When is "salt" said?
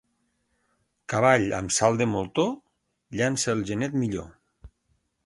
1.75-2.01